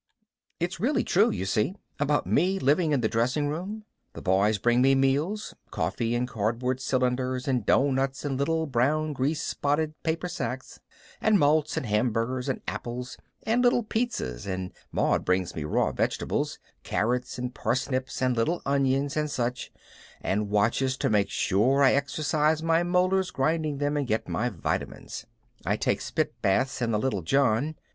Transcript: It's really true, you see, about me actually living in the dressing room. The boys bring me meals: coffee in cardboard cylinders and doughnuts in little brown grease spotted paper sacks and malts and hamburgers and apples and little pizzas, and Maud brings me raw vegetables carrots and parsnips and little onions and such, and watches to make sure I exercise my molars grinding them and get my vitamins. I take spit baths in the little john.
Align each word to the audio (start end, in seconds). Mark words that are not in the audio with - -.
It's 0.59 0.79
really 0.79 1.03
true, 1.03 1.29
you 1.29 1.45
see, 1.45 1.75
about 1.99 2.25
me 2.25 2.55
actually 2.55 2.65
living 2.65 2.91
in 2.91 3.01
the 3.01 3.07
dressing 3.07 3.49
room. 3.49 3.83
The 4.13 4.21
boys 4.23 4.57
bring 4.57 4.81
me 4.81 4.95
meals: 4.95 5.53
coffee 5.69 6.15
in 6.15 6.25
cardboard 6.25 6.79
cylinders 6.81 7.47
and 7.47 7.67
doughnuts 7.67 8.25
in 8.25 8.35
little 8.35 8.65
brown 8.65 9.13
grease 9.13 9.43
spotted 9.43 9.93
paper 10.01 10.27
sacks 10.27 10.79
and 11.21 11.37
malts 11.37 11.77
and 11.77 11.85
hamburgers 11.85 12.49
and 12.49 12.61
apples 12.67 13.15
and 13.43 13.61
little 13.61 13.83
pizzas, 13.83 14.47
and 14.47 14.73
Maud 14.91 15.23
brings 15.23 15.53
me 15.55 15.65
raw 15.65 15.91
vegetables 15.91 16.57
carrots 16.81 17.37
and 17.37 17.53
parsnips 17.53 18.23
and 18.23 18.35
little 18.35 18.63
onions 18.65 19.15
and 19.15 19.29
such, 19.29 19.71
and 20.19 20.49
watches 20.49 20.97
to 20.97 21.11
make 21.11 21.29
sure 21.29 21.83
I 21.83 21.93
exercise 21.93 22.63
my 22.63 22.81
molars 22.81 23.29
grinding 23.29 23.77
them 23.77 23.95
and 23.97 24.07
get 24.07 24.27
my 24.27 24.49
vitamins. 24.49 25.27
I 25.63 25.77
take 25.77 26.01
spit 26.01 26.41
baths 26.41 26.81
in 26.81 26.89
the 26.89 26.97
little 26.97 27.21
john. 27.21 27.75